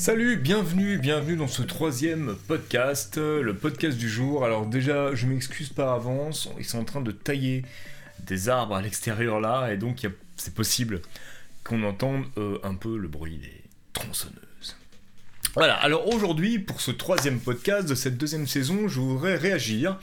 Salut, 0.00 0.38
bienvenue, 0.38 0.96
bienvenue 0.96 1.36
dans 1.36 1.46
ce 1.46 1.60
troisième 1.60 2.34
podcast, 2.48 3.18
euh, 3.18 3.42
le 3.42 3.54
podcast 3.54 3.98
du 3.98 4.08
jour. 4.08 4.46
Alors 4.46 4.64
déjà, 4.64 5.14
je 5.14 5.26
m'excuse 5.26 5.68
par 5.68 5.92
avance, 5.92 6.48
ils 6.58 6.64
sont 6.64 6.78
en 6.78 6.84
train 6.84 7.02
de 7.02 7.12
tailler 7.12 7.66
des 8.20 8.48
arbres 8.48 8.76
à 8.76 8.80
l'extérieur 8.80 9.40
là, 9.40 9.70
et 9.70 9.76
donc 9.76 10.08
c'est 10.36 10.54
possible 10.54 11.02
qu'on 11.64 11.82
entende 11.82 12.24
euh, 12.38 12.56
un 12.62 12.76
peu 12.76 12.96
le 12.96 13.08
bruit 13.08 13.36
des 13.36 13.62
tronçonneuses. 13.92 14.78
Voilà, 15.54 15.74
alors 15.74 16.08
aujourd'hui, 16.08 16.58
pour 16.58 16.80
ce 16.80 16.92
troisième 16.92 17.38
podcast 17.38 17.86
de 17.86 17.94
cette 17.94 18.16
deuxième 18.16 18.46
saison, 18.46 18.88
je 18.88 19.00
voudrais 19.00 19.36
réagir 19.36 19.98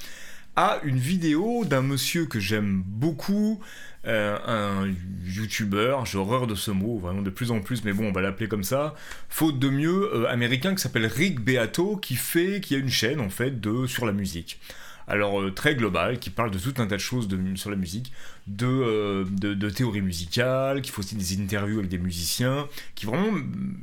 à 0.57 0.79
une 0.83 0.97
vidéo 0.97 1.65
d'un 1.65 1.83
monsieur 1.83 2.25
que 2.25 2.39
j'aime 2.39 2.81
beaucoup, 2.83 3.59
euh, 4.05 4.37
un 4.47 4.91
youtubeur, 5.23 6.07
j'ai 6.07 6.17
horreur 6.17 6.47
de 6.47 6.55
ce 6.55 6.71
mot, 6.71 6.97
vraiment 6.97 7.21
de 7.21 7.29
plus 7.29 7.51
en 7.51 7.61
plus, 7.61 7.83
mais 7.83 7.93
bon, 7.93 8.07
on 8.07 8.11
va 8.11 8.21
l'appeler 8.21 8.49
comme 8.49 8.63
ça, 8.63 8.95
faute 9.29 9.59
de 9.59 9.69
mieux, 9.69 10.09
euh, 10.15 10.27
américain 10.27 10.73
qui 10.73 10.81
s'appelle 10.81 11.05
Rick 11.05 11.41
Beato, 11.41 11.97
qui 11.97 12.15
fait, 12.15 12.59
qui 12.59 12.73
a 12.73 12.79
une 12.79 12.89
chaîne 12.89 13.19
en 13.19 13.29
fait 13.29 13.61
de 13.61 13.85
sur 13.85 14.07
la 14.07 14.13
musique. 14.13 14.59
Alors 15.07 15.39
euh, 15.39 15.51
très 15.51 15.75
global, 15.75 16.17
qui 16.17 16.31
parle 16.31 16.49
de 16.49 16.57
tout 16.57 16.73
un 16.81 16.87
tas 16.87 16.95
de 16.95 17.01
choses 17.01 17.29
sur 17.53 17.69
la 17.69 17.75
musique, 17.75 18.11
de, 18.47 19.27
de, 19.29 19.53
de 19.53 19.69
théorie 19.69 20.01
musicale, 20.01 20.81
qui 20.81 20.89
fait 20.89 20.99
aussi 20.99 21.15
des 21.15 21.39
interviews 21.39 21.77
avec 21.77 21.91
des 21.91 21.99
musiciens, 21.99 22.67
qui 22.95 23.05
vraiment, 23.05 23.29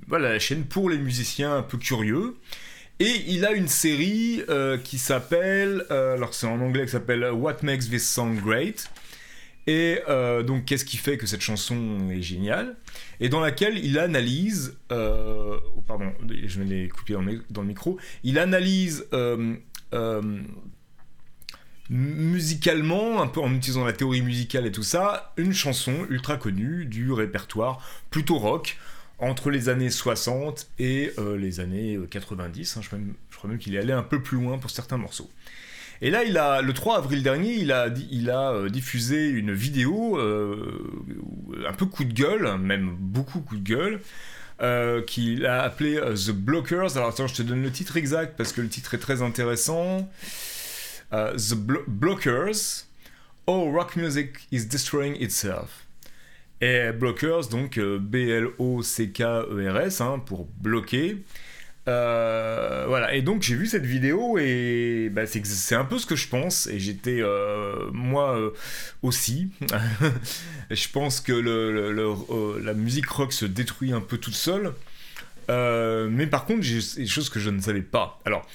voilà, 0.08 0.32
la 0.32 0.38
chaîne 0.40 0.64
pour 0.64 0.90
les 0.90 0.98
musiciens 0.98 1.56
un 1.56 1.62
peu 1.62 1.78
curieux. 1.78 2.34
Et 3.00 3.24
il 3.28 3.44
a 3.44 3.52
une 3.52 3.68
série 3.68 4.42
qui 4.84 4.98
s'appelle, 4.98 5.84
alors 5.90 6.32
c'est 6.32 6.46
en 6.46 6.60
anglais 6.60 6.84
qui 6.84 6.92
s'appelle 6.92 7.24
What 7.32 7.56
Makes 7.62 7.90
This 7.90 8.08
Song 8.08 8.40
Great? 8.40 8.88
Et 9.66 10.00
euh, 10.08 10.42
donc, 10.42 10.66
qu'est-ce 10.66 10.84
qui 10.84 10.96
fait 10.96 11.16
que 11.16 11.26
cette 11.26 11.40
chanson 11.40 12.10
est 12.10 12.22
géniale? 12.22 12.76
Et 13.20 13.28
dans 13.28 13.40
laquelle 13.40 13.78
il 13.78 13.98
analyse. 13.98 14.76
Euh, 14.92 15.58
oh, 15.76 15.80
pardon, 15.86 16.12
je 16.28 16.58
vais 16.60 16.66
les 16.66 16.88
couper 16.88 17.14
dans 17.50 17.62
le 17.62 17.68
micro. 17.68 17.98
Il 18.22 18.38
analyse. 18.38 19.06
Euh, 19.12 19.54
musicalement, 21.90 23.20
un 23.20 23.26
peu 23.26 23.40
en 23.40 23.54
utilisant 23.54 23.84
la 23.84 23.92
théorie 23.92 24.22
musicale 24.22 24.66
et 24.66 24.72
tout 24.72 24.82
ça, 24.82 25.34
une 25.36 25.52
chanson 25.52 26.06
ultra 26.08 26.38
connue 26.38 26.86
du 26.86 27.12
répertoire 27.12 27.80
plutôt 28.10 28.38
rock 28.38 28.78
entre 29.18 29.50
les 29.50 29.68
années 29.68 29.90
60 29.90 30.68
et 30.78 31.12
les 31.38 31.60
années 31.60 31.98
90. 32.10 32.76
Hein. 32.76 32.80
je, 32.82 32.88
crois 33.36 33.48
même 33.48 33.58
qu'il 33.58 33.74
est 33.74 33.78
allé 33.78 33.92
un 33.92 34.02
peu 34.02 34.22
plus 34.22 34.38
loin 34.38 34.58
pour 34.58 34.70
certains 34.70 34.96
morceaux. 34.96 35.30
Et 36.00 36.10
là, 36.10 36.60
le 36.60 36.72
3 36.72 36.98
avril 36.98 37.22
dernier, 37.22 37.54
il 37.54 37.72
a, 37.72 37.86
euh, 38.52 38.68
diffusé 38.68 39.28
une 39.28 39.52
vidéo 39.52 40.18
euh, 40.18 40.90
un 41.66 41.72
peu 41.72 41.86
coup 41.86 42.04
de 42.04 42.12
gueule, 42.12 42.58
même 42.58 42.94
beaucoup 42.98 43.40
coup 43.40 43.56
de 43.56 43.62
gueule, 43.66 44.00
euh, 44.60 45.02
qu'il 45.02 45.46
a 45.46 45.62
appelé 45.62 45.98
The 45.98 46.32
Blockers. 46.32 46.96
Alors 46.96 47.08
attends, 47.08 47.26
je 47.26 47.34
te 47.34 47.42
donne 47.42 47.62
le 47.62 47.70
titre 47.70 47.96
exact 47.96 48.36
parce 48.36 48.52
que 48.52 48.60
le 48.60 48.68
titre 48.68 48.94
est 48.94 48.98
très 48.98 49.22
intéressant. 49.22 50.08
The 51.12 51.54
Blockers, 51.54 52.86
Oh 53.46 53.70
Rock 53.70 53.94
Music 53.96 54.30
is 54.50 54.66
Destroying 54.66 55.16
Itself. 55.22 55.83
Et 56.60 56.92
Blockers, 56.92 57.48
donc 57.48 57.78
B-L-O-C-K-E-R-S, 57.78 58.50
hein, 60.00 60.22
pour 60.24 60.46
bloquer. 60.60 61.18
Euh, 61.86 62.84
voilà, 62.88 63.14
et 63.14 63.20
donc 63.20 63.42
j'ai 63.42 63.56
vu 63.56 63.66
cette 63.66 63.84
vidéo 63.84 64.38
et 64.38 65.10
bah, 65.12 65.26
c'est 65.26 65.74
un 65.74 65.84
peu 65.84 65.98
ce 65.98 66.06
que 66.06 66.16
je 66.16 66.28
pense. 66.28 66.66
Et 66.66 66.78
j'étais, 66.78 67.20
euh, 67.20 67.90
moi 67.92 68.38
euh, 68.38 68.50
aussi, 69.02 69.50
je 70.70 70.88
pense 70.88 71.20
que 71.20 71.32
le, 71.32 71.92
la 72.62 72.74
musique 72.74 73.08
rock 73.08 73.32
se 73.32 73.44
détruit 73.44 73.92
un 73.92 74.00
peu 74.00 74.18
toute 74.18 74.34
seule. 74.34 74.72
mais 75.48 76.26
par 76.26 76.46
contre, 76.46 76.62
j'ai 76.62 76.80
des 76.96 77.06
choses 77.06 77.28
que 77.28 77.40
je 77.40 77.50
ne 77.50 77.60
savais 77.60 77.82
pas. 77.82 78.20
Alors, 78.24 78.46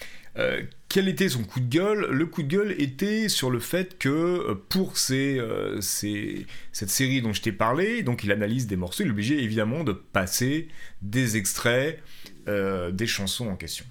quel 0.90 1.08
était 1.08 1.30
son 1.30 1.44
coup 1.44 1.60
de 1.60 1.70
gueule? 1.70 2.08
Le 2.10 2.26
coup 2.26 2.44
de 2.44 2.48
gueule 2.48 2.76
était 2.82 3.30
sur 3.30 3.50
le 3.50 3.60
fait 3.60 3.98
que 3.98 4.54
pour 4.70 4.98
ces, 4.98 5.40
ces, 5.82 6.48
cette 6.72 6.90
série 6.90 7.22
dont 7.22 7.32
je 7.32 7.42
t'ai 7.42 7.52
parlé, 7.52 8.04
donc 8.04 8.24
il 8.24 8.32
analyse 8.32 8.68
des 8.68 8.76
morceaux, 8.76 9.04
il 9.04 9.08
est 9.08 9.12
obligé 9.12 9.42
évidemment 9.42 9.84
de 9.84 9.94
passer 9.94 10.68
des 11.02 11.38
extraits 11.38 12.02
euh, 12.50 12.90
des 12.90 13.06
chansons 13.06 13.48
en 13.50 13.56
question. 13.56 13.86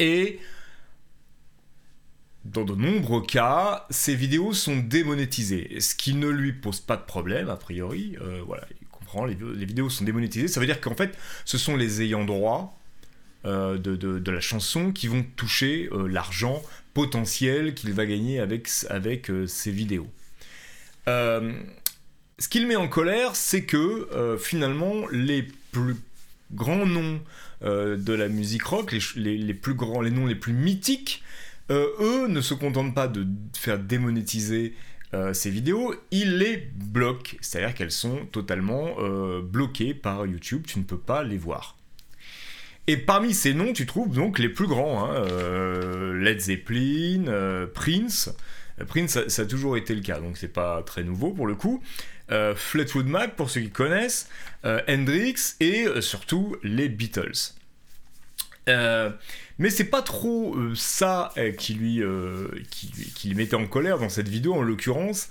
Et 0.00 0.40
dans 2.44 2.64
de 2.64 2.74
nombreux 2.74 3.22
cas, 3.22 3.86
ces 3.90 4.16
vidéos 4.16 4.52
sont 4.52 4.76
démonétisées, 4.76 5.78
ce 5.78 5.94
qui 5.94 6.14
ne 6.14 6.28
lui 6.28 6.52
pose 6.52 6.80
pas 6.80 6.96
de 6.96 7.04
problème, 7.04 7.48
a 7.48 7.56
priori. 7.56 8.16
Euh, 8.20 8.42
voilà, 8.44 8.66
il 8.80 8.88
comprend, 8.88 9.24
les, 9.24 9.36
vidéos 9.36 9.88
sont 9.88 10.04
démonétisées. 10.04 10.48
Ça 10.48 10.58
veut 10.58 10.66
dire 10.66 10.80
qu'en 10.80 10.96
fait, 10.96 11.16
ce 11.44 11.56
sont 11.56 11.76
les 11.76 12.02
ayants 12.02 12.24
droit 12.24 12.76
euh, 13.44 13.78
de, 13.78 14.30
la 14.30 14.40
chanson 14.40 14.92
qui 14.92 15.08
vont 15.08 15.24
toucher 15.36 15.88
l'argent 16.08 16.62
potentiel 16.94 17.74
qu'il 17.74 17.92
va 17.92 18.06
gagner 18.06 18.40
avec, 18.40 18.68
avec 18.88 19.30
ces 19.46 19.70
vidéos. 19.70 20.08
ce 21.06 22.48
qu'il 22.48 22.66
met 22.66 22.76
en 22.76 22.88
colère, 22.88 23.36
c'est 23.36 23.64
que 23.64 24.36
finalement, 24.38 25.06
les 25.10 25.46
plus 25.72 25.96
grands 26.52 26.86
noms 26.86 27.20
euh, 27.62 27.96
de 27.96 28.12
la 28.12 28.28
musique 28.28 28.64
rock, 28.64 28.94
les, 29.16 29.54
plus 29.54 29.74
grands, 29.74 30.02
noms 30.02 30.26
les 30.26 30.34
plus 30.34 30.52
mythiques, 30.52 31.22
euh, 31.70 31.88
eux 32.00 32.28
ne 32.28 32.40
se 32.40 32.54
contentent 32.54 32.94
pas 32.94 33.08
de 33.08 33.26
faire 33.56 33.78
démonétiser 33.78 34.74
euh, 35.14 35.32
ces 35.32 35.50
vidéos, 35.50 35.94
ils 36.10 36.38
les 36.38 36.56
bloquent, 36.56 37.36
c'est-à-dire 37.40 37.74
qu'elles 37.74 37.90
sont 37.90 38.26
totalement 38.26 38.96
bloquées 39.42 39.94
par 39.94 40.26
YouTube, 40.26 40.64
tu 40.66 40.78
ne 40.78 40.84
peux 40.84 40.98
pas 40.98 41.22
les 41.22 41.38
voir. 41.38 41.76
Et 42.86 42.96
parmi 42.96 43.32
ces 43.32 43.54
noms, 43.54 43.72
tu 43.72 43.86
trouves 43.86 44.14
donc 44.14 44.38
les 44.38 44.48
plus 44.48 44.66
grands, 44.66 45.10
hein, 45.10 45.24
Led 46.14 46.40
Zeppelin, 46.40 47.66
Prince. 47.72 48.30
Prince, 48.88 49.28
ça, 49.28 49.42
a 49.42 49.46
toujours 49.46 49.76
été 49.76 49.94
le 49.94 50.00
cas, 50.00 50.18
donc 50.18 50.36
c'est 50.36 50.52
pas 50.52 50.82
très 50.82 51.04
nouveau 51.04 51.30
pour 51.30 51.46
le 51.46 51.54
coup. 51.54 51.82
Euh, 52.32 52.54
Fleetwood 52.54 53.06
Mac 53.06 53.36
pour 53.36 53.50
ceux 53.50 53.60
qui 53.60 53.70
connaissent, 53.70 54.28
euh, 54.64 54.80
Hendrix 54.88 55.34
et 55.60 55.86
euh, 55.86 56.00
surtout 56.00 56.56
les 56.62 56.88
Beatles. 56.88 57.52
mais 58.66 59.70
c'est 59.70 59.84
pas 59.84 60.02
trop 60.02 60.56
ça 60.74 61.32
qui 61.58 61.74
lui, 61.74 62.02
qui, 62.70 62.90
qui 63.14 63.34
mettait 63.34 63.56
en 63.56 63.66
colère 63.66 63.98
dans 63.98 64.08
cette 64.08 64.28
vidéo 64.28 64.54
en 64.54 64.62
l'occurrence. 64.62 65.28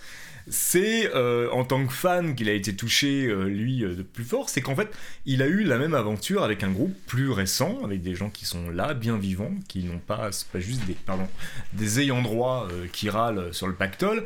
C'est 0.47 1.13
en 1.13 1.63
tant 1.63 1.85
que 1.85 1.93
fan 1.93 2.35
qu'il 2.35 2.49
a 2.49 2.53
été 2.53 2.75
touché 2.75 3.27
lui 3.45 3.79
de 3.79 4.03
plus 4.03 4.23
fort, 4.23 4.49
c'est 4.49 4.61
qu'en 4.61 4.75
fait 4.75 4.89
il 5.25 5.41
a 5.41 5.47
eu 5.47 5.63
la 5.63 5.77
même 5.77 5.93
aventure 5.93 6.43
avec 6.43 6.63
un 6.63 6.71
groupe 6.71 6.93
plus 7.07 7.29
récent, 7.29 7.79
avec 7.83 8.01
des 8.01 8.15
gens 8.15 8.29
qui 8.29 8.45
sont 8.45 8.69
là, 8.69 8.93
bien 8.93 9.17
vivants, 9.17 9.53
qui 9.67 9.83
n'ont 9.83 9.99
pas, 9.99 10.31
pas 10.51 10.59
juste 10.59 10.85
des, 10.85 10.93
pardon, 10.93 11.27
des 11.73 12.01
ayants 12.01 12.21
droit 12.21 12.67
qui 12.91 13.09
râlent 13.09 13.53
sur 13.53 13.67
le 13.67 13.73
pactole. 13.73 14.25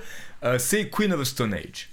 c'est 0.57 0.89
Queen 0.89 1.13
of 1.13 1.22
the 1.22 1.25
Stone 1.25 1.53
Age. 1.53 1.89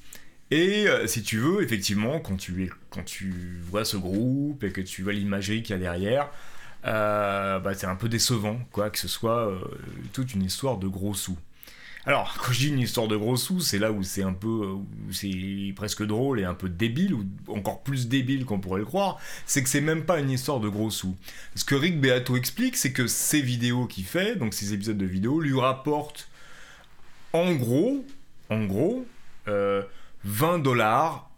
Et 0.51 0.87
euh, 0.87 1.07
si 1.07 1.23
tu 1.23 1.39
veux, 1.39 1.63
effectivement, 1.63 2.21
quand 2.21 2.37
tu, 2.37 2.73
quand 2.91 3.03
tu 3.05 3.61
vois 3.63 3.85
ce 3.85 3.97
groupe 3.97 4.63
et 4.63 4.71
que 4.71 4.81
tu 4.81 5.03
vois 5.03 5.13
l'imagerie 5.13 5.63
qu'il 5.63 5.75
y 5.75 5.77
a 5.77 5.81
derrière, 5.81 6.31
euh, 6.85 7.59
bah, 7.59 7.75
c'est 7.75 7.87
un 7.87 7.97
peu 7.97 8.09
décevant, 8.09 8.61
quoi, 8.71 8.91
que 8.91 8.99
ce 8.99 9.09
soit 9.09 9.49
euh, 9.49 9.59
toute 10.13 10.35
une 10.35 10.43
histoire 10.43 10.77
de 10.79 10.87
gros 10.87 11.15
sous. 11.15 11.39
Alors, 12.07 12.37
quand 12.39 12.53
je 12.53 12.59
dis 12.59 12.69
une 12.69 12.81
histoire 12.81 13.09
de 13.09 13.17
gros 13.17 13.37
sous, 13.37 13.61
c'est 13.61 13.79
là 13.79 13.91
où 13.91 14.03
c'est 14.03 14.23
un 14.23 14.35
peu, 14.35 14.77
c'est 15.11 15.73
presque 15.75 16.05
drôle 16.05 16.39
et 16.39 16.45
un 16.45 16.55
peu 16.55 16.69
débile, 16.69 17.15
ou 17.15 17.25
encore 17.49 17.83
plus 17.83 18.09
débile 18.09 18.45
qu'on 18.45 18.61
pourrait 18.61 18.81
le 18.81 18.87
croire, 18.87 19.19
c'est 19.47 19.63
que 19.63 19.69
c'est 19.71 19.81
même 19.81 20.05
pas 20.05 20.21
une 20.21 20.31
histoire 20.31 20.61
de 20.61 20.69
gros 20.69 20.91
sous. 20.91 21.17
Ce 21.55 21.65
que 21.65 21.75
Rick 21.75 22.01
Beato 22.01 22.37
explique, 22.37 22.77
c'est 22.77 22.93
que 22.93 23.07
ces 23.07 23.41
vidéos 23.41 23.87
qu'il 23.87 24.05
fait, 24.05 24.37
donc 24.37 24.53
ces 24.53 24.75
épisodes 24.75 24.99
de 24.99 25.07
vidéos, 25.07 25.41
lui 25.41 25.59
rapportent, 25.59 26.29
en 27.33 27.55
gros, 27.55 28.05
en 28.51 28.65
gros, 28.65 29.07
20 29.47 30.59
dollars 30.59 31.31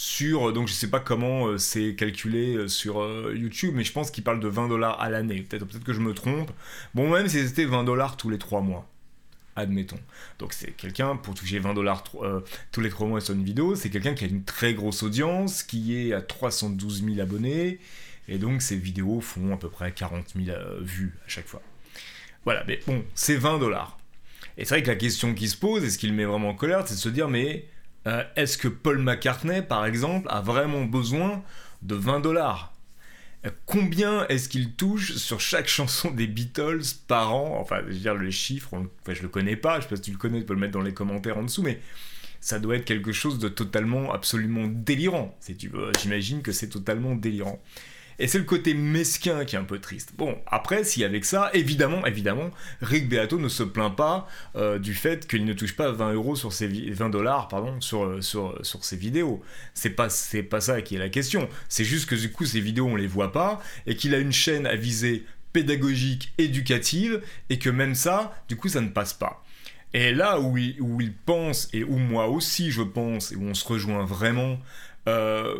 sur 0.00 0.52
donc 0.54 0.66
je 0.66 0.72
sais 0.72 0.88
pas 0.88 1.00
comment 1.00 1.48
euh, 1.48 1.58
c'est 1.58 1.94
calculé 1.94 2.54
euh, 2.54 2.68
sur 2.68 3.02
euh, 3.02 3.34
YouTube 3.36 3.74
mais 3.76 3.84
je 3.84 3.92
pense 3.92 4.10
qu'il 4.10 4.24
parle 4.24 4.40
de 4.40 4.48
20 4.48 4.68
dollars 4.68 4.98
à 4.98 5.10
l'année. 5.10 5.42
Peut-être 5.42 5.66
peut-être 5.66 5.84
que 5.84 5.92
je 5.92 6.00
me 6.00 6.14
trompe. 6.14 6.50
Bon 6.94 7.10
même 7.10 7.28
si 7.28 7.46
c'était 7.46 7.66
20 7.66 7.84
dollars 7.84 8.16
tous 8.16 8.30
les 8.30 8.38
3 8.38 8.62
mois 8.62 8.89
admettons. 9.60 9.98
Donc 10.38 10.52
c'est 10.52 10.72
quelqu'un 10.72 11.16
pour 11.16 11.34
toucher 11.34 11.58
20 11.58 11.74
dollars 11.74 12.04
tous 12.72 12.80
les 12.80 12.90
3 12.90 13.06
mois 13.06 13.20
sur 13.20 13.34
une 13.34 13.44
vidéo 13.44 13.74
c'est 13.74 13.90
quelqu'un 13.90 14.14
qui 14.14 14.24
a 14.24 14.28
une 14.28 14.44
très 14.44 14.74
grosse 14.74 15.02
audience 15.02 15.62
qui 15.62 15.96
est 15.96 16.12
à 16.12 16.20
312 16.20 17.04
000 17.04 17.20
abonnés 17.20 17.78
et 18.28 18.38
donc 18.38 18.62
ces 18.62 18.76
vidéos 18.76 19.20
font 19.20 19.52
à 19.54 19.56
peu 19.56 19.68
près 19.68 19.92
40 19.92 20.34
000 20.36 20.56
vues 20.80 21.14
à 21.26 21.28
chaque 21.28 21.46
fois. 21.46 21.62
Voilà 22.44 22.64
mais 22.66 22.80
bon 22.86 23.04
c'est 23.14 23.36
20 23.36 23.58
dollars. 23.58 23.98
Et 24.58 24.64
c'est 24.64 24.74
vrai 24.74 24.82
que 24.82 24.88
la 24.88 24.96
question 24.96 25.34
qui 25.34 25.48
se 25.48 25.56
pose 25.56 25.84
et 25.84 25.90
ce 25.90 25.98
qui 25.98 26.06
le 26.06 26.14
met 26.14 26.24
vraiment 26.24 26.50
en 26.50 26.54
colère 26.54 26.86
c'est 26.86 26.94
de 26.94 27.00
se 27.00 27.08
dire 27.08 27.28
mais 27.28 27.66
euh, 28.06 28.24
est-ce 28.36 28.56
que 28.56 28.68
Paul 28.68 28.98
McCartney, 28.98 29.60
par 29.60 29.84
exemple, 29.84 30.26
a 30.30 30.40
vraiment 30.40 30.84
besoin 30.84 31.42
de 31.82 31.94
20 31.94 32.20
dollars? 32.20 32.72
euh, 32.72 32.79
Combien 33.64 34.26
est-ce 34.28 34.50
qu'il 34.50 34.74
touche 34.74 35.14
sur 35.16 35.40
chaque 35.40 35.66
chanson 35.66 36.10
des 36.10 36.26
Beatles 36.26 36.82
par 37.08 37.34
an? 37.34 37.58
Enfin, 37.58 37.80
je 37.86 37.92
veux 37.92 37.98
dire, 37.98 38.14
les 38.14 38.30
chiffres, 38.30 38.74
enfin, 38.74 39.14
je 39.14 39.22
le 39.22 39.28
connais 39.28 39.56
pas, 39.56 39.78
je 39.80 39.84
sais 39.84 39.88
pas 39.88 39.96
si 39.96 40.02
tu 40.02 40.10
le 40.10 40.18
connais, 40.18 40.40
tu 40.40 40.46
peux 40.46 40.52
le 40.52 40.60
mettre 40.60 40.74
dans 40.74 40.82
les 40.82 40.92
commentaires 40.92 41.38
en 41.38 41.44
dessous, 41.44 41.62
mais 41.62 41.80
ça 42.40 42.58
doit 42.58 42.76
être 42.76 42.84
quelque 42.84 43.12
chose 43.12 43.38
de 43.38 43.48
totalement, 43.48 44.12
absolument 44.12 44.66
délirant, 44.66 45.36
si 45.40 45.56
tu 45.56 45.68
veux. 45.68 45.90
J'imagine 46.00 46.42
que 46.42 46.52
c'est 46.52 46.68
totalement 46.68 47.14
délirant. 47.14 47.62
Et 48.18 48.26
c'est 48.26 48.38
le 48.38 48.44
côté 48.44 48.74
mesquin 48.74 49.44
qui 49.44 49.56
est 49.56 49.58
un 49.58 49.64
peu 49.64 49.78
triste. 49.78 50.12
Bon, 50.16 50.38
après, 50.46 50.84
si 50.84 51.04
avec 51.04 51.24
ça, 51.24 51.50
évidemment, 51.54 52.04
évidemment, 52.06 52.50
Rick 52.82 53.08
Beato 53.08 53.38
ne 53.38 53.48
se 53.48 53.62
plaint 53.62 53.94
pas 53.94 54.28
euh, 54.56 54.78
du 54.78 54.94
fait 54.94 55.26
qu'il 55.26 55.44
ne 55.44 55.52
touche 55.52 55.76
pas 55.76 55.90
20 55.90 56.12
euros 56.12 56.36
sur 56.36 56.52
ses 56.52 56.68
20 56.68 57.10
dollars, 57.10 57.48
pardon, 57.48 57.80
sur, 57.80 58.22
sur, 58.22 58.58
sur 58.62 58.84
ses 58.84 58.96
vidéos. 58.96 59.42
C'est 59.74 59.90
pas, 59.90 60.10
c'est 60.10 60.42
pas 60.42 60.60
ça 60.60 60.82
qui 60.82 60.96
est 60.96 60.98
la 60.98 61.08
question. 61.08 61.48
C'est 61.68 61.84
juste 61.84 62.08
que 62.08 62.14
du 62.14 62.30
coup, 62.30 62.44
ces 62.44 62.60
vidéos, 62.60 62.86
on 62.86 62.96
les 62.96 63.06
voit 63.06 63.32
pas 63.32 63.62
et 63.86 63.96
qu'il 63.96 64.14
a 64.14 64.18
une 64.18 64.32
chaîne 64.32 64.66
à 64.66 64.76
viser 64.76 65.24
pédagogique, 65.52 66.32
éducative, 66.38 67.22
et 67.48 67.58
que 67.58 67.70
même 67.70 67.94
ça, 67.94 68.34
du 68.48 68.56
coup, 68.56 68.68
ça 68.68 68.80
ne 68.80 68.88
passe 68.88 69.14
pas. 69.14 69.44
Et 69.92 70.12
là 70.12 70.40
où 70.40 70.56
il, 70.56 70.80
où 70.80 71.00
il 71.00 71.12
pense, 71.12 71.68
et 71.72 71.82
où 71.82 71.96
moi 71.96 72.28
aussi 72.28 72.70
je 72.70 72.82
pense, 72.82 73.32
et 73.32 73.36
où 73.36 73.42
on 73.42 73.54
se 73.54 73.66
rejoint 73.66 74.04
vraiment, 74.04 74.58
euh, 75.08 75.56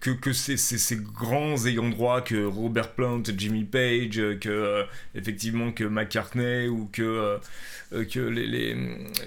que, 0.00 0.10
que 0.10 0.32
ces, 0.32 0.56
ces, 0.56 0.96
grands 0.96 1.66
ayants 1.66 1.88
droit 1.88 2.20
que 2.20 2.44
Robert 2.44 2.92
Plant, 2.92 3.22
Jimmy 3.36 3.64
Page, 3.64 4.16
que 4.40 4.48
euh, 4.48 4.84
effectivement 5.14 5.72
que 5.72 5.84
McCartney 5.84 6.68
ou 6.68 6.88
que 6.92 7.38
euh, 7.92 8.04
que 8.04 8.20
les, 8.20 8.46
les, 8.46 8.76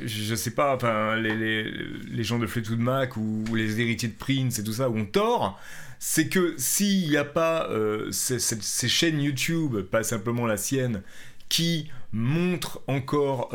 je 0.05 0.35
sais 0.35 0.51
pas 0.51 0.75
enfin 0.75 1.15
les, 1.17 1.35
les, 1.35 1.63
les 1.63 2.23
gens 2.23 2.39
de 2.39 2.47
Fleetwood 2.47 2.79
Mac 2.79 3.17
ou, 3.17 3.44
les 3.55 3.79
héritiers 3.79 4.09
de 4.09 4.15
Prince 4.15 4.59
et 4.59 4.63
tout 4.63 4.73
ça 4.73 4.89
ont 4.89 5.05
tort. 5.05 5.59
C'est 5.99 6.29
que 6.29 6.53
s'il 6.57 7.09
n'y 7.09 7.17
a 7.17 7.25
pas 7.25 7.69
ces, 8.11 8.39
ces, 8.39 8.88
chaînes 8.88 9.19
YouTube 9.19 9.81
pas 9.81 10.03
simplement 10.03 10.45
la 10.45 10.57
sienne 10.57 11.01
qui 11.49 11.89
montrent 12.11 12.81
encore 12.88 13.51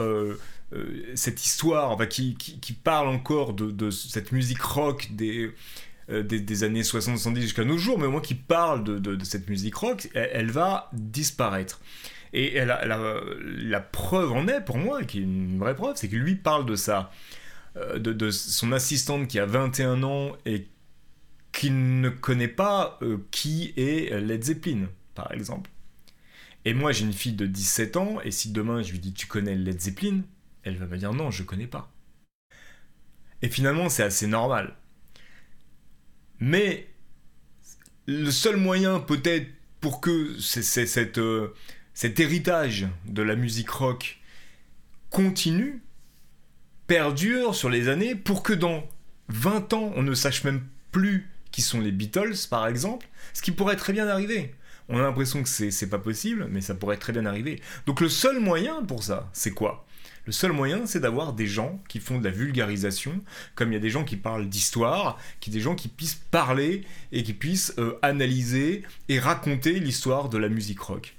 cette 1.14 1.44
histoire, 1.44 1.92
enfin, 1.92 2.06
qui, 2.06 2.34
qui, 2.34 2.58
qui, 2.58 2.72
parle 2.72 3.08
encore 3.08 3.52
de, 3.52 3.70
de, 3.70 3.90
cette 3.90 4.32
musique 4.32 4.62
rock 4.62 5.08
des, 5.12 5.52
euh, 6.10 6.22
des, 6.22 6.64
années 6.64 6.82
60-70 6.82 7.40
jusqu'à 7.40 7.64
nos 7.64 7.78
jours, 7.78 7.98
mais 7.98 8.06
au 8.06 8.10
moins 8.10 8.20
qui 8.20 8.34
parle 8.34 8.84
de, 8.84 9.24
cette 9.24 9.48
musique 9.48 9.74
rock, 9.74 10.08
elle, 10.14 10.50
va 10.50 10.90
disparaître. 10.92 11.80
Et 12.32 12.54
elle 12.54 12.68
la 12.68 13.80
preuve 13.80 14.32
en 14.32 14.48
est, 14.48 14.60
pour 14.60 14.78
moi, 14.78 15.02
qui 15.04 15.18
est 15.18 15.22
une 15.22 15.58
vraie 15.58 15.74
preuve, 15.74 15.96
c'est 15.96 16.08
que 16.08 16.16
lui 16.16 16.34
parle 16.34 16.66
de 16.66 16.76
ça, 16.76 17.10
euh, 17.76 17.98
de, 17.98 18.30
son 18.30 18.72
assistante 18.72 19.28
qui 19.28 19.38
a 19.38 19.46
21 19.46 20.02
ans 20.02 20.36
et 20.46 20.66
qui 21.52 21.70
ne 21.70 22.08
connaît 22.08 22.48
pas 22.48 22.98
euh, 23.02 23.18
qui 23.30 23.72
est 23.76 24.18
Led 24.20 24.42
Zeppelin, 24.42 24.88
par 25.14 25.30
exemple. 25.32 25.70
Et 26.64 26.74
moi, 26.74 26.92
j'ai 26.92 27.04
une 27.04 27.12
fille 27.12 27.32
de 27.32 27.46
17 27.46 27.96
ans, 27.96 28.20
et 28.22 28.30
si 28.30 28.52
demain 28.52 28.82
je 28.82 28.92
lui 28.92 28.98
dis 28.98 29.12
tu 29.12 29.26
connais 29.26 29.54
Led 29.54 29.80
Zeppelin, 29.80 30.22
elle 30.62 30.76
va 30.76 30.86
me 30.86 30.96
dire 30.96 31.12
non, 31.12 31.30
je 31.30 31.42
connais 31.42 31.66
pas. 31.66 31.90
Et 33.42 33.48
finalement, 33.48 33.88
c'est 33.88 34.04
assez 34.04 34.26
normal. 34.26 34.74
Mais 36.44 36.88
le 38.06 38.32
seul 38.32 38.56
moyen 38.56 38.98
peut-être 38.98 39.46
pour 39.80 40.00
que 40.00 40.36
cette, 40.40 41.18
euh, 41.18 41.54
cet 41.94 42.18
héritage 42.18 42.88
de 43.06 43.22
la 43.22 43.36
musique 43.36 43.70
rock 43.70 44.18
continue, 45.10 45.84
perdure 46.88 47.54
sur 47.54 47.70
les 47.70 47.86
années, 47.86 48.16
pour 48.16 48.42
que 48.42 48.52
dans 48.52 48.82
20 49.28 49.72
ans, 49.72 49.92
on 49.94 50.02
ne 50.02 50.14
sache 50.14 50.42
même 50.42 50.64
plus 50.90 51.30
qui 51.52 51.62
sont 51.62 51.80
les 51.80 51.92
Beatles, 51.92 52.34
par 52.50 52.66
exemple, 52.66 53.06
ce 53.34 53.42
qui 53.42 53.52
pourrait 53.52 53.76
très 53.76 53.92
bien 53.92 54.08
arriver. 54.08 54.52
On 54.88 54.98
a 54.98 55.02
l'impression 55.02 55.44
que 55.44 55.48
c'est 55.48 55.88
pas 55.88 56.00
possible, 56.00 56.48
mais 56.50 56.60
ça 56.60 56.74
pourrait 56.74 56.96
très 56.96 57.12
bien 57.12 57.24
arriver. 57.24 57.62
Donc 57.86 58.00
le 58.00 58.08
seul 58.08 58.40
moyen 58.40 58.82
pour 58.82 59.04
ça, 59.04 59.30
c'est 59.32 59.52
quoi? 59.52 59.86
Le 60.24 60.32
seul 60.32 60.52
moyen, 60.52 60.86
c'est 60.86 61.00
d'avoir 61.00 61.32
des 61.32 61.46
gens 61.46 61.80
qui 61.88 61.98
font 61.98 62.18
de 62.18 62.24
la 62.24 62.30
vulgarisation, 62.30 63.20
comme 63.54 63.70
il 63.70 63.74
y 63.74 63.78
a 63.78 63.80
des 63.80 63.90
gens 63.90 64.04
qui 64.04 64.16
parlent 64.16 64.48
d'histoire, 64.48 65.18
qui 65.40 65.50
des 65.50 65.60
gens 65.60 65.74
qui 65.74 65.88
puissent 65.88 66.20
parler 66.30 66.82
et 67.10 67.24
qui 67.24 67.32
puissent 67.32 67.74
euh, 67.78 67.98
analyser 68.02 68.84
et 69.08 69.18
raconter 69.18 69.80
l'histoire 69.80 70.28
de 70.28 70.38
la 70.38 70.48
musique 70.48 70.80
rock. 70.80 71.16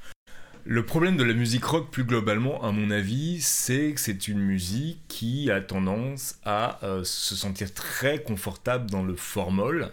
Le 0.65 0.85
problème 0.85 1.17
de 1.17 1.25
la 1.25 1.33
musique 1.33 1.65
rock 1.65 1.91
plus 1.91 2.05
globalement, 2.05 2.63
à 2.63 2.71
mon 2.71 2.89
avis, 2.89 3.41
c'est 3.41 3.91
que 3.93 3.99
c'est 3.99 4.29
une 4.29 4.39
musique 4.39 4.99
qui 5.09 5.51
a 5.51 5.59
tendance 5.59 6.39
à 6.45 6.79
euh, 6.85 7.03
se 7.03 7.35
sentir 7.35 7.73
très 7.73 8.23
confortable 8.23 8.89
dans 8.89 9.03
le 9.03 9.17
formol, 9.17 9.91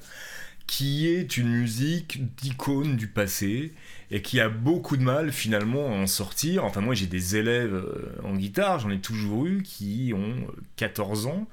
qui 0.71 1.09
est 1.09 1.37
une 1.37 1.49
musique 1.49 2.37
d'icône 2.37 2.95
du 2.95 3.09
passé 3.09 3.73
et 4.13 4.23
qui 4.23 4.39
a 4.39 4.49
beaucoup 4.49 4.97
de 4.97 5.03
mal 5.03 5.33
finalement 5.33 5.87
à 5.89 5.97
en 5.97 6.07
sortir. 6.07 6.65
Enfin 6.65 6.81
moi 6.81 6.95
j'ai 6.95 7.09
des 7.09 7.35
élèves 7.35 7.75
euh, 7.75 8.15
en 8.23 8.37
guitare, 8.37 8.79
j'en 8.79 8.91
ai 8.91 9.01
toujours 9.01 9.47
eu, 9.47 9.65
qui 9.65 10.13
ont 10.15 10.47
14 10.77 11.27
ans 11.27 11.49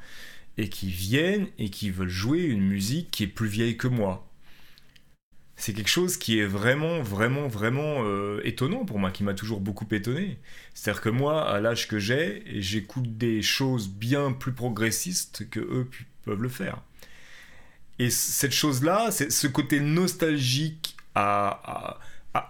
et 0.59 0.69
qui 0.69 0.91
viennent 0.91 1.47
et 1.57 1.71
qui 1.71 1.89
veulent 1.89 2.07
jouer 2.09 2.43
une 2.43 2.61
musique 2.61 3.09
qui 3.09 3.23
est 3.23 3.27
plus 3.27 3.47
vieille 3.47 3.75
que 3.75 3.87
moi. 3.87 4.29
C'est 5.55 5.73
quelque 5.73 5.89
chose 5.89 6.17
qui 6.17 6.37
est 6.37 6.45
vraiment, 6.45 7.01
vraiment, 7.01 7.47
vraiment 7.47 8.03
euh, 8.03 8.39
étonnant 8.43 8.85
pour 8.85 8.99
moi, 8.99 9.09
qui 9.09 9.23
m'a 9.23 9.33
toujours 9.33 9.61
beaucoup 9.61 9.87
étonné. 9.89 10.37
C'est-à-dire 10.75 11.01
que 11.01 11.09
moi, 11.09 11.49
à 11.49 11.59
l'âge 11.59 11.87
que 11.87 11.97
j'ai, 11.97 12.43
j'écoute 12.61 13.17
des 13.17 13.41
choses 13.41 13.89
bien 13.89 14.31
plus 14.31 14.53
progressistes 14.53 15.49
que 15.49 15.59
eux 15.59 15.89
peuvent 16.23 16.43
le 16.43 16.49
faire. 16.49 16.83
Et 17.99 18.09
cette 18.09 18.53
chose-là, 18.53 19.09
ce 19.11 19.47
côté 19.47 19.79
nostalgique 19.79 20.95
à 21.15 21.97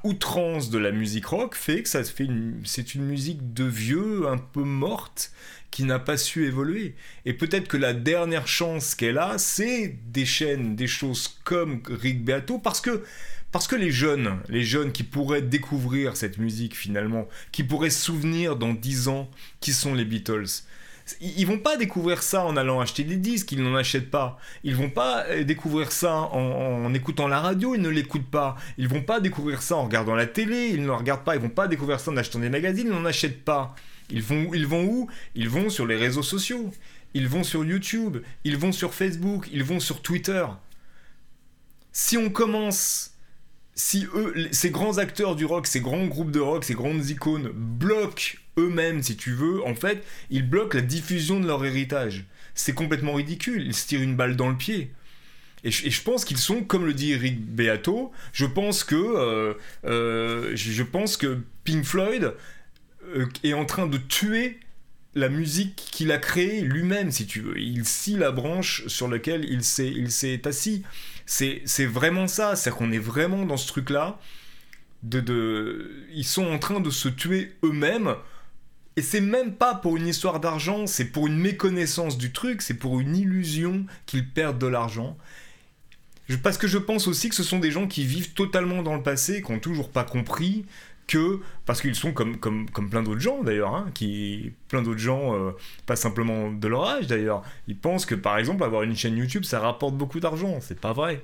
outrance 0.03 0.69
de 0.69 0.77
la 0.77 0.91
musique 0.91 1.27
rock 1.27 1.55
fait 1.55 1.83
que 1.83 1.89
ça 1.89 2.03
fait 2.03 2.27
c'est 2.65 2.95
une 2.95 3.05
musique 3.05 3.53
de 3.53 3.63
vieux 3.63 4.27
un 4.27 4.37
peu 4.37 4.63
morte 4.63 5.31
qui 5.71 5.83
n'a 5.83 5.99
pas 5.99 6.17
su 6.17 6.45
évoluer. 6.45 6.95
Et 7.25 7.33
peut-être 7.33 7.67
que 7.67 7.77
la 7.77 7.93
dernière 7.93 8.47
chance 8.47 8.95
qu'elle 8.95 9.17
a, 9.17 9.37
c'est 9.37 9.97
des 10.07 10.25
chaînes, 10.25 10.75
des 10.75 10.87
choses 10.87 11.39
comme 11.43 11.81
Rick 11.89 12.23
Beato, 12.23 12.57
parce 12.59 12.81
que 12.81 13.03
parce 13.51 13.67
que 13.67 13.75
les 13.75 13.91
jeunes, 13.91 14.39
les 14.49 14.63
jeunes 14.63 14.91
qui 14.91 15.03
pourraient 15.03 15.41
découvrir 15.41 16.17
cette 16.17 16.37
musique 16.37 16.75
finalement, 16.75 17.27
qui 17.51 17.63
pourraient 17.63 17.89
se 17.89 18.03
souvenir 18.03 18.57
dans 18.57 18.73
10 18.73 19.07
ans 19.07 19.31
qui 19.61 19.71
sont 19.71 19.93
les 19.93 20.03
Beatles, 20.03 20.63
ils 21.21 21.45
vont 21.45 21.59
pas 21.59 21.77
découvrir 21.77 22.21
ça 22.23 22.45
en 22.45 22.57
allant 22.57 22.79
acheter 22.79 23.03
des 23.03 23.17
disques, 23.17 23.51
ils 23.51 23.61
n'en 23.61 23.75
achètent 23.75 24.11
pas. 24.11 24.39
Ils 24.63 24.75
vont 24.75 24.89
pas 24.89 25.25
euh, 25.25 25.43
découvrir 25.43 25.91
ça 25.91 26.13
en, 26.13 26.93
écoutant 26.93 27.27
la 27.27 27.39
radio, 27.39 27.75
ils 27.75 27.81
ne 27.81 27.89
l'écoutent 27.89 28.29
pas. 28.29 28.55
Ils 28.77 28.87
vont 28.87 29.01
pas 29.01 29.19
découvrir 29.19 29.61
ça 29.61 29.75
en 29.75 29.83
regardant 29.83 30.15
la 30.15 30.27
télé, 30.27 30.69
ils 30.73 30.83
ne 30.83 30.91
regardent 30.91 31.23
pas. 31.23 31.35
Ils 31.35 31.41
vont 31.41 31.49
pas 31.49 31.67
découvrir 31.67 31.99
ça 31.99 32.11
en 32.11 32.17
achetant 32.17 32.39
des 32.39 32.49
magazines, 32.49 32.87
ils 32.87 32.93
n'en 32.93 33.05
achètent 33.05 33.43
pas. 33.43 33.75
Ils 34.09 34.21
vont, 34.21 34.53
ils 34.53 34.67
vont 34.67 34.85
où? 34.85 35.09
Ils 35.35 35.49
vont 35.49 35.69
sur 35.69 35.85
les 35.85 35.95
réseaux 35.95 36.23
sociaux. 36.23 36.71
Ils 37.13 37.27
vont 37.27 37.43
sur 37.43 37.63
YouTube, 37.63 38.17
ils 38.43 38.57
vont 38.57 38.71
sur 38.71 38.93
Facebook, 38.93 39.47
ils 39.51 39.63
vont 39.63 39.79
sur 39.79 40.01
Twitter. 40.01 40.45
Si 41.91 42.17
on 42.17 42.29
commence 42.29 43.16
si 43.77 44.07
eux, 44.15 44.49
ces 44.51 44.71
grands 44.71 44.97
acteurs 44.97 45.35
du 45.35 45.45
rock, 45.45 45.67
ces 45.67 45.79
grands 45.79 46.07
groupes 46.07 46.31
de 46.31 46.39
rock, 46.39 46.65
ces 46.65 46.73
grandes 46.73 47.07
icônes 47.09 47.51
bloquent 47.53 48.37
eux-mêmes, 48.57 49.03
si 49.03 49.15
tu 49.15 49.31
veux, 49.31 49.63
en 49.65 49.75
fait, 49.75 50.03
ils 50.31 50.49
bloquent 50.49 50.77
la 50.77 50.83
diffusion 50.83 51.39
de 51.39 51.45
leur 51.45 51.63
héritage. 51.63 52.25
C'est 52.55 52.73
complètement 52.73 53.13
ridicule, 53.13 53.63
ils 53.63 53.75
se 53.75 53.87
tirent 53.87 54.01
une 54.01 54.15
balle 54.15 54.35
dans 54.35 54.49
le 54.49 54.57
pied. 54.57 54.91
Et 55.63 55.69
je, 55.69 56.01
pense 56.01 56.25
qu'ils 56.25 56.37
sont, 56.37 56.63
comme 56.63 56.85
le 56.85 56.93
dit 56.93 57.13
Eric 57.13 57.39
Beato, 57.39 58.11
je 58.33 58.45
pense 58.45 58.83
que, 58.83 58.95
euh, 58.95 59.53
euh, 59.85 60.51
je 60.55 60.83
pense 60.83 61.15
que 61.15 61.39
Pink 61.63 61.83
Floyd 61.83 62.33
euh, 63.15 63.25
est 63.43 63.53
en 63.53 63.65
train 63.65 63.85
de 63.85 63.97
tuer 63.97 64.59
la 65.13 65.29
musique 65.29 65.75
qu'il 65.75 66.11
a 66.11 66.17
créée 66.17 66.61
lui-même, 66.61 67.11
si 67.11 67.27
tu 67.27 67.41
veux. 67.41 67.59
Il 67.59 67.85
scie 67.85 68.17
la 68.17 68.31
branche 68.31 68.87
sur 68.87 69.07
laquelle 69.07 69.45
il 69.45 69.63
s'est 69.63 70.47
assis. 70.47 70.83
C'est 71.27 71.85
vraiment 71.85 72.27
ça, 72.27 72.55
c'est-à-dire 72.55 72.79
qu'on 72.79 72.91
est 72.91 72.99
vraiment 72.99 73.45
dans 73.45 73.57
ce 73.57 73.67
truc-là. 73.67 74.17
De, 75.03 75.19
de, 75.19 76.07
ils 76.11 76.25
sont 76.25 76.47
en 76.47 76.57
train 76.57 76.79
de 76.79 76.89
se 76.89 77.09
tuer 77.09 77.55
eux-mêmes. 77.63 78.15
Et 78.95 79.01
c'est 79.03 79.21
même 79.21 79.53
pas 79.53 79.75
pour 79.75 79.97
une 79.97 80.07
histoire 80.07 80.39
d'argent, 80.39 80.87
c'est 80.87 81.05
pour 81.05 81.27
une 81.27 81.37
méconnaissance 81.37 82.17
du 82.17 82.31
truc, 82.33 82.63
c'est 82.63 82.73
pour 82.73 82.99
une 82.99 83.15
illusion 83.15 83.85
qu'ils 84.07 84.27
perdent 84.27 84.57
de 84.57 84.65
l'argent. 84.65 85.17
Parce 86.41 86.57
que 86.57 86.67
je 86.67 86.79
pense 86.79 87.07
aussi 87.07 87.29
que 87.29 87.35
ce 87.35 87.43
sont 87.43 87.59
des 87.59 87.71
gens 87.71 87.87
qui 87.87 88.05
vivent 88.05 88.33
totalement 88.33 88.81
dans 88.81 88.95
le 88.95 89.03
passé, 89.03 89.43
qui 89.43 89.51
n'ont 89.51 89.59
toujours 89.59 89.91
pas 89.91 90.03
compris 90.03 90.65
que 91.07 91.39
parce 91.65 91.81
qu'ils 91.81 91.95
sont 91.95 92.11
comme, 92.11 92.37
comme, 92.37 92.69
comme 92.69 92.89
plein 92.89 93.01
d'autres 93.01 93.21
gens 93.21 93.41
d'ailleurs, 93.41 93.73
hein, 93.73 93.89
qui 93.93 94.51
plein 94.67 94.81
d'autres 94.81 94.99
gens, 94.99 95.33
euh, 95.33 95.51
pas 95.85 95.95
simplement 95.95 96.51
de 96.51 96.67
leur 96.67 96.87
âge 96.87 97.07
d'ailleurs, 97.07 97.43
ils 97.67 97.77
pensent 97.77 98.05
que 98.05 98.15
par 98.15 98.37
exemple 98.37 98.63
avoir 98.63 98.83
une 98.83 98.95
chaîne 98.95 99.17
YouTube 99.17 99.43
ça 99.43 99.59
rapporte 99.59 99.95
beaucoup 99.95 100.19
d'argent, 100.19 100.59
c'est 100.61 100.79
pas 100.79 100.93
vrai. 100.93 101.23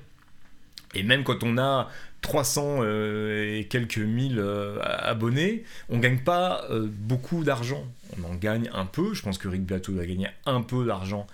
Et 0.96 1.02
même 1.02 1.24
quand 1.24 1.42
on 1.42 1.58
a 1.58 1.88
300 2.22 2.78
euh, 2.80 3.58
et 3.58 3.64
quelques 3.66 3.98
mille 3.98 4.38
euh, 4.38 4.78
abonnés, 4.82 5.64
on 5.90 5.98
gagne 5.98 6.20
pas 6.20 6.66
beaucoup 6.70 7.44
d'argent. 7.44 7.84
On 8.18 8.32
en 8.32 8.34
gagne 8.34 8.70
un 8.72 8.86
peu, 8.86 9.12
je 9.12 9.22
pense 9.22 9.38
que 9.38 9.48
Rick 9.48 9.64
Beato 9.64 9.92
va 9.92 10.06
gagner 10.06 10.28
un 10.46 10.62
peu 10.62 10.86
d'argent. 10.86 11.26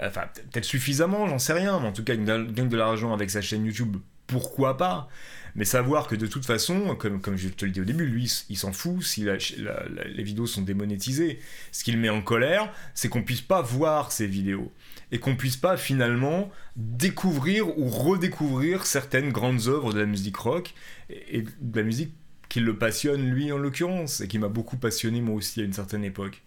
Enfin, 0.00 0.22
peut-être 0.50 0.64
suffisamment, 0.64 1.28
j'en 1.28 1.38
sais 1.38 1.52
rien, 1.52 1.78
mais 1.78 1.86
en 1.86 1.92
tout 1.92 2.02
cas, 2.02 2.14
il 2.14 2.24
gagne 2.24 2.68
de 2.68 2.76
l'argent 2.76 3.14
avec 3.14 3.30
sa 3.30 3.40
chaîne 3.40 3.64
YouTube 3.64 3.96
pourquoi 4.26 4.76
pas 4.76 5.08
mais 5.54 5.64
savoir 5.64 6.08
que 6.08 6.16
de 6.16 6.26
toute 6.26 6.44
façon, 6.44 6.96
comme, 6.96 7.20
comme 7.20 7.36
je 7.36 7.48
te 7.48 7.64
le 7.64 7.70
dis 7.70 7.80
au 7.80 7.84
début, 7.84 8.06
lui, 8.06 8.30
il 8.48 8.56
s'en 8.56 8.72
fout 8.72 9.02
si 9.02 9.24
les 9.24 10.22
vidéos 10.22 10.46
sont 10.46 10.62
démonétisées. 10.62 11.38
Ce 11.70 11.84
qu'il 11.84 11.96
met 11.96 12.08
en 12.08 12.22
colère, 12.22 12.72
c'est 12.94 13.08
qu'on 13.08 13.22
puisse 13.22 13.40
pas 13.40 13.62
voir 13.62 14.10
ces 14.10 14.26
vidéos. 14.26 14.72
Et 15.12 15.18
qu'on 15.18 15.36
puisse 15.36 15.56
pas 15.56 15.76
finalement 15.76 16.50
découvrir 16.74 17.78
ou 17.78 17.88
redécouvrir 17.88 18.84
certaines 18.84 19.30
grandes 19.30 19.68
œuvres 19.68 19.92
de 19.92 20.00
la 20.00 20.06
musique 20.06 20.36
rock 20.36 20.74
et, 21.08 21.42
de 21.42 21.76
la 21.76 21.84
musique 21.84 22.12
qui 22.48 22.58
le 22.58 22.76
passionne 22.76 23.30
lui 23.30 23.52
en 23.52 23.58
l'occurrence 23.58 24.20
et 24.20 24.28
qui 24.28 24.38
m'a 24.38 24.48
beaucoup 24.48 24.76
passionné 24.76 25.20
moi 25.20 25.36
aussi 25.36 25.60
à 25.60 25.64
une 25.64 25.72
certaine 25.72 26.04
époque. 26.04 26.42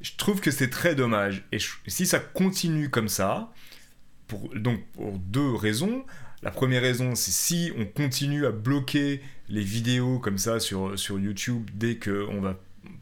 Je 0.00 0.10
trouve 0.16 0.40
que 0.40 0.50
c'est 0.50 0.70
très 0.70 0.96
dommage. 0.96 1.44
Et 1.52 1.58
si 1.86 2.04
ça 2.04 2.18
continue 2.18 2.90
comme 2.90 3.08
ça, 3.08 3.52
donc 4.56 4.84
pour 4.92 5.18
deux 5.18 5.54
raisons, 5.54 6.04
la 6.42 6.50
première 6.50 6.82
raison, 6.82 7.14
c'est 7.14 7.30
si 7.30 7.72
on 7.78 7.86
continue 7.86 8.46
à 8.46 8.50
bloquer 8.50 9.20
les 9.48 9.62
vidéos 9.62 10.18
comme 10.18 10.38
ça 10.38 10.60
sur, 10.60 10.98
sur 10.98 11.18
YouTube 11.18 11.68
dès 11.74 11.96
qu'on 11.96 12.40
va 12.40 12.58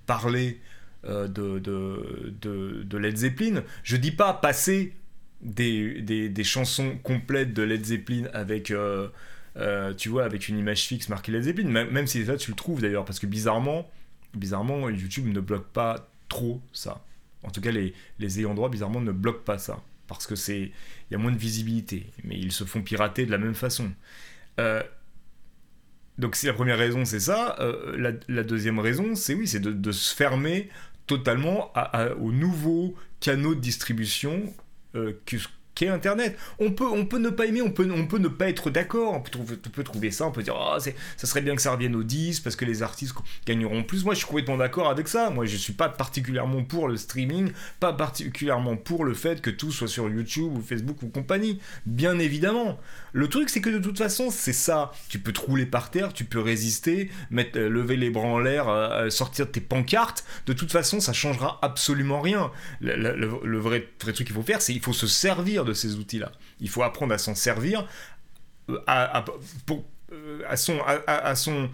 parler 0.06 0.60
euh, 1.04 1.28
de, 1.28 1.58
de, 1.58 2.96
Led 2.98 3.16
Zeppelin. 3.16 3.62
Je 3.82 3.96
dis 3.96 4.12
pas 4.12 4.32
passer 4.32 4.94
des, 5.42 6.00
des, 6.00 6.44
chansons 6.44 6.96
complètes 7.02 7.52
de 7.52 7.62
Led 7.62 7.84
Zeppelin 7.84 8.28
avec, 8.32 8.70
euh, 8.70 9.08
euh, 9.56 9.92
tu 9.94 10.08
vois, 10.08 10.24
avec 10.24 10.48
une 10.48 10.58
image 10.58 10.84
fixe 10.84 11.08
marquée 11.08 11.32
Led 11.32 11.42
Zeppelin, 11.42 11.68
même, 11.68 11.90
même 11.90 12.06
si 12.06 12.24
ça 12.24 12.36
tu 12.36 12.50
le 12.52 12.56
trouves 12.56 12.80
d'ailleurs, 12.80 13.04
parce 13.04 13.18
que 13.18 13.26
bizarrement, 13.26 13.90
bizarrement, 14.32 14.88
YouTube 14.88 15.26
ne 15.26 15.40
bloque 15.40 15.66
pas 15.66 16.08
trop 16.28 16.62
ça. 16.72 17.04
En 17.42 17.50
tout 17.50 17.60
cas, 17.60 17.72
les, 17.72 17.92
les 18.18 18.38
ayants 18.38 18.54
droit, 18.54 18.70
bizarrement, 18.70 19.00
ne 19.00 19.12
bloquent 19.12 19.44
pas 19.44 19.58
ça 19.58 19.82
parce 20.16 20.26
que 20.26 20.36
c'est 20.36 20.60
il 20.60 21.12
y 21.12 21.14
a 21.14 21.18
moins 21.18 21.32
de 21.32 21.38
visibilité, 21.38 22.06
mais 22.24 22.36
ils 22.36 22.52
se 22.52 22.64
font 22.64 22.82
pirater 22.82 23.26
de 23.26 23.30
la 23.30 23.38
même 23.38 23.54
façon. 23.54 23.90
Euh, 24.60 24.82
donc 26.18 26.36
si 26.36 26.46
la 26.46 26.52
première 26.52 26.78
raison 26.78 27.04
c'est 27.04 27.20
ça, 27.20 27.56
euh, 27.60 28.12
la, 28.28 28.42
deuxième 28.42 28.78
raison 28.78 29.14
c'est 29.14 29.34
oui, 29.34 29.48
c'est 29.48 29.60
de, 29.60 29.92
se 29.92 30.14
fermer 30.14 30.68
totalement 31.06 31.72
aux 32.20 32.32
nouveaux 32.32 32.94
canaux 33.20 33.54
de 33.54 33.60
distribution 33.60 34.52
euh, 34.94 35.12
qu'est 35.74 35.88
Internet. 35.88 36.36
On 36.58 36.70
peut, 36.70 36.86
on 36.86 37.06
peut 37.06 37.18
ne 37.18 37.30
pas 37.30 37.46
aimer, 37.46 37.62
on 37.62 37.70
peut, 37.70 37.84
ne 37.84 38.28
pas 38.28 38.48
être 38.48 38.70
d'accord, 38.70 39.14
on 39.14 39.20
peut, 39.20 39.84
trouver, 39.84 40.10
ça, 40.10 40.26
on 40.26 40.32
peut 40.32 40.42
dire 40.42 40.56
oh, 40.58 40.78
ça 41.16 41.26
serait 41.26 41.42
bien 41.42 41.56
que 41.56 41.62
ça 41.62 41.72
revienne 41.72 41.96
au 41.96 42.02
10 42.02 42.40
parce 42.40 42.56
que 42.56 42.64
les 42.64 42.82
artistes 42.82 43.14
gagneront 43.46 43.82
plus. 43.82 44.04
Moi, 44.04 44.14
je 44.14 44.18
suis 44.18 44.26
complètement 44.26 44.56
d'accord 44.56 44.88
avec 44.88 45.08
ça. 45.08 45.30
Moi, 45.30 45.46
je 45.46 45.56
suis 45.56 45.72
pas 45.72 45.88
particulièrement 45.88 46.64
pour 46.64 46.88
le 46.88 46.96
streaming, 46.96 47.52
pas 47.80 47.92
particulièrement 47.92 48.76
pour 48.76 49.04
le 49.04 49.14
fait 49.14 49.40
que 49.40 49.50
tout 49.50 49.72
soit 49.72 49.88
sur 49.88 50.08
YouTube 50.08 50.56
ou 50.56 50.60
Facebook 50.60 51.02
ou 51.02 51.08
compagnie. 51.08 51.60
Bien 51.86 52.18
évidemment. 52.18 52.78
Le 53.12 53.28
truc, 53.28 53.48
c'est 53.48 53.60
que 53.60 53.70
de 53.70 53.78
toute 53.78 53.98
façon, 53.98 54.30
c'est 54.30 54.52
ça. 54.52 54.92
Tu 55.08 55.18
peux 55.18 55.32
te 55.32 55.40
par 55.64 55.90
terre, 55.90 56.12
tu 56.12 56.24
peux 56.24 56.40
résister, 56.40 57.10
mettre, 57.30 57.58
euh, 57.58 57.68
lever 57.68 57.96
les 57.96 58.10
bras 58.10 58.26
en 58.26 58.38
l'air, 58.38 58.68
euh, 58.68 59.06
euh, 59.06 59.10
sortir 59.10 59.50
tes 59.50 59.60
pancartes. 59.60 60.24
De 60.46 60.52
toute 60.52 60.72
façon, 60.72 60.98
ça 60.98 61.12
changera 61.12 61.58
absolument 61.62 62.20
rien. 62.20 62.50
Le, 62.80 63.58
vrai, 63.58 63.88
vrai 64.00 64.12
truc 64.12 64.26
qu'il 64.26 64.34
faut 64.34 64.42
faire, 64.42 64.60
c'est 64.60 64.72
il 64.72 64.80
faut 64.80 64.92
se 64.92 65.06
servir 65.06 65.63
de 65.64 65.72
ces 65.72 65.96
outils-là. 65.96 66.32
Il 66.60 66.68
faut 66.68 66.82
apprendre 66.82 67.14
à 67.14 67.18
s'en 67.18 67.34
servir 67.34 67.86
euh, 68.70 68.78
à, 68.86 69.24
pour, 69.66 69.84
euh, 70.12 70.56
son... 70.56 70.78
À, 71.06 71.34
son 71.34 71.70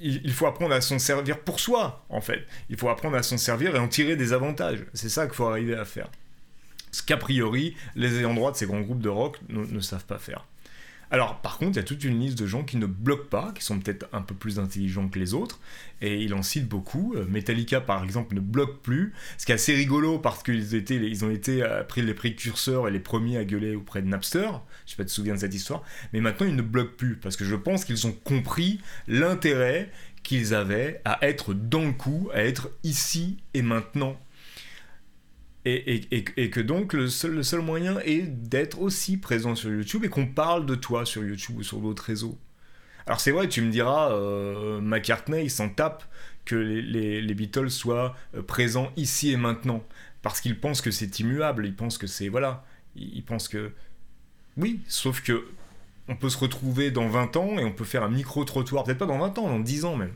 il 0.00 0.32
faut 0.32 0.46
apprendre 0.46 0.74
à 0.74 0.80
s'en 0.80 0.98
servir 0.98 1.40
pour 1.40 1.60
soi, 1.60 2.06
en 2.08 2.22
fait. 2.22 2.46
Il 2.70 2.78
faut 2.78 2.88
apprendre 2.88 3.16
à 3.16 3.22
s'en 3.22 3.36
servir 3.36 3.76
et 3.76 3.78
en 3.78 3.86
tirer 3.86 4.16
des 4.16 4.32
avantages. 4.32 4.82
C'est 4.94 5.10
ça 5.10 5.26
qu'il 5.26 5.34
faut 5.34 5.46
arriver 5.46 5.74
à 5.74 5.84
faire. 5.84 6.08
Ce 6.90 7.02
qu'a 7.02 7.18
priori, 7.18 7.76
les 7.94 8.20
ayants 8.20 8.32
droit 8.32 8.50
de 8.50 8.56
ces 8.56 8.64
grands 8.64 8.80
groupes 8.80 9.02
de 9.02 9.10
rock 9.10 9.38
ne 9.50 9.80
savent 9.80 10.06
pas 10.06 10.18
faire. 10.18 10.46
Alors, 11.10 11.40
par 11.40 11.58
contre, 11.58 11.72
il 11.72 11.76
y 11.76 11.80
a 11.80 11.84
toute 11.84 12.04
une 12.04 12.18
liste 12.20 12.38
de 12.38 12.46
gens 12.46 12.64
qui 12.64 12.76
ne 12.76 12.86
bloquent 12.86 13.28
pas, 13.28 13.52
qui 13.54 13.64
sont 13.64 13.78
peut-être 13.78 14.06
un 14.12 14.22
peu 14.22 14.34
plus 14.34 14.58
intelligents 14.58 15.08
que 15.08 15.18
les 15.18 15.34
autres, 15.34 15.60
et 16.00 16.22
il 16.22 16.34
en 16.34 16.42
cite 16.42 16.68
beaucoup. 16.68 17.14
Euh, 17.16 17.26
Metallica, 17.26 17.80
par 17.80 18.02
exemple, 18.02 18.34
ne 18.34 18.40
bloque 18.40 18.82
plus, 18.82 19.12
ce 19.38 19.46
qui 19.46 19.52
est 19.52 19.56
assez 19.56 19.74
rigolo 19.74 20.18
parce 20.18 20.42
qu'ils 20.42 20.74
ils 20.74 21.24
ont 21.24 21.30
été 21.30 21.62
après 21.62 22.02
les 22.02 22.14
précurseurs 22.14 22.88
et 22.88 22.90
les 22.90 23.00
premiers 23.00 23.38
à 23.38 23.44
gueuler 23.44 23.74
auprès 23.74 24.02
de 24.02 24.08
Napster. 24.08 24.48
Je 24.86 24.92
sais 24.92 24.96
pas 24.96 25.02
si 25.02 25.04
tu 25.04 25.04
te 25.04 25.10
souviens 25.10 25.34
de 25.34 25.40
cette 25.40 25.54
histoire, 25.54 25.82
mais 26.12 26.20
maintenant 26.20 26.46
ils 26.46 26.56
ne 26.56 26.62
bloquent 26.62 26.96
plus 26.96 27.16
parce 27.16 27.36
que 27.36 27.44
je 27.44 27.56
pense 27.56 27.84
qu'ils 27.84 28.06
ont 28.06 28.12
compris 28.12 28.80
l'intérêt 29.06 29.90
qu'ils 30.22 30.54
avaient 30.54 31.00
à 31.04 31.18
être 31.26 31.54
dans 31.54 31.84
le 31.84 31.92
coup, 31.92 32.30
à 32.32 32.42
être 32.42 32.70
ici 32.82 33.36
et 33.52 33.62
maintenant 33.62 34.18
et, 35.64 36.50
que 36.50 36.60
donc 36.60 36.92
le 36.92 37.08
seul, 37.08 37.60
moyen 37.60 37.98
est 38.00 38.22
d'être 38.22 38.80
aussi 38.80 39.16
présent 39.16 39.54
sur 39.54 39.70
YouTube 39.70 40.04
et 40.04 40.08
qu'on 40.08 40.26
parle 40.26 40.66
de 40.66 40.74
toi 40.74 41.06
sur 41.06 41.24
YouTube 41.24 41.58
ou 41.58 41.62
sur 41.62 41.78
d'autres 41.78 42.04
réseaux. 42.04 42.38
Alors 43.06 43.20
c'est 43.20 43.30
vrai, 43.30 43.48
tu 43.48 43.62
me 43.62 43.70
diras, 43.70 44.12
euh, 44.12 44.80
McCartney, 44.80 45.44
il 45.44 45.50
s'en 45.50 45.68
tape 45.68 46.04
que 46.44 46.56
les, 46.56 47.20
les, 47.20 47.34
Beatles 47.34 47.70
soient 47.70 48.16
euh, 48.34 48.42
présents 48.42 48.90
ici 48.96 49.32
et 49.32 49.36
maintenant, 49.36 49.82
parce 50.22 50.40
qu'il 50.40 50.58
pense 50.58 50.80
que 50.80 50.90
c'est 50.90 51.20
immuable, 51.20 51.66
il 51.66 51.74
pense 51.74 51.98
que 51.98 52.06
c'est... 52.06 52.28
Voilà, 52.28 52.64
il, 52.96 53.16
il 53.16 53.22
pense 53.22 53.48
que... 53.48 53.72
Oui, 54.56 54.80
sauf 54.88 55.22
que 55.22 55.46
on 56.08 56.16
peut 56.16 56.28
se 56.28 56.38
retrouver 56.38 56.90
dans 56.90 57.08
20 57.08 57.36
ans 57.36 57.58
et 57.58 57.64
on 57.64 57.72
peut 57.72 57.84
faire 57.84 58.02
un 58.02 58.10
micro-trottoir, 58.10 58.84
peut-être 58.84 58.98
pas 58.98 59.06
dans 59.06 59.18
20 59.18 59.38
ans, 59.38 59.48
dans 59.48 59.60
10 59.60 59.84
ans 59.84 59.96
même. 59.96 60.12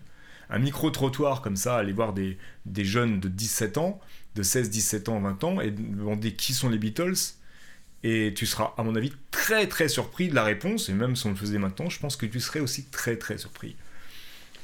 Un 0.51 0.59
micro-trottoir 0.59 1.43
comme 1.43 1.57
ça, 1.57 1.77
aller 1.77 1.93
voir 1.93 2.13
des, 2.13 2.39
des 2.67 2.85
jeunes 2.85 3.21
de 3.21 3.29
17 3.29 3.79
ans, 3.79 4.01
de 4.35 4.43
16, 4.43 4.71
17 4.71 5.09
ans, 5.09 5.21
20 5.21 5.45
ans 5.45 5.61
et 5.61 5.71
demander 5.71 6.33
qui 6.35 6.55
sont 6.55 6.69
les 6.69 6.79
Beatles. 6.79 7.35
Et 8.05 8.33
tu 8.35 8.47
seras, 8.47 8.75
à 8.79 8.83
mon 8.83 8.95
avis, 8.95 9.13
très 9.31 9.67
très 9.67 9.89
surpris 9.89 10.29
de 10.29 10.35
la 10.35 10.45
réponse. 10.45 10.89
Et 10.89 10.95
même 10.95 11.17
si 11.17 11.27
on 11.27 11.31
le 11.31 11.37
faisait 11.37 11.59
maintenant, 11.59 11.91
je 11.91 11.99
pense 11.99 12.17
que 12.17 12.27
tu 12.27 12.41
serais 12.41 12.61
aussi 12.61 12.85
très 12.87 13.17
très 13.17 13.39
surpris. 13.39 13.77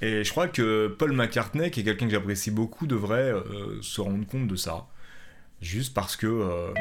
Et 0.03 0.25
je 0.25 0.31
crois 0.31 0.49
que 0.49 0.89
Paul 0.99 1.13
McCartney, 1.13 1.71
qui 1.71 1.81
est 1.81 1.85
quelqu'un 1.85 2.07
que 2.07 2.13
j'apprécie 2.13 2.51
beaucoup, 2.51 2.87
devrait 2.87 3.33
euh, 3.33 3.81
se 3.83 4.01
rendre 4.01 4.27
compte 4.27 4.47
de 4.47 4.57
ça. 4.57 4.87
Juste 5.61 5.95
parce 5.95 6.17
que. 6.17 6.27
Euh, 6.27 6.73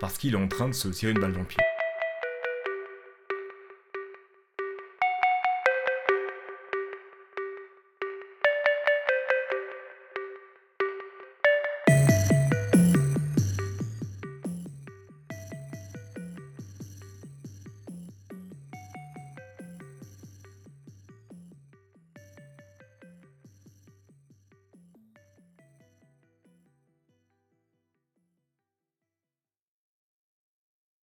parce 0.00 0.18
qu'il 0.18 0.34
est 0.34 0.38
en 0.38 0.48
train 0.48 0.68
de 0.68 0.74
se 0.74 0.88
tirer 0.88 1.12
une 1.12 1.20
balle 1.20 1.32
dans 1.32 1.40
le 1.40 1.46
pied. 1.46 1.62